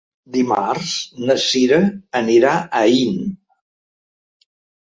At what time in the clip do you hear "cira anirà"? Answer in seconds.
1.43-2.55